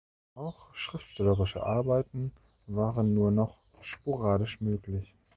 [0.33, 2.31] Auch schriftstellerische Arbeiten
[2.65, 5.13] waren nur noch sporadisch möglich.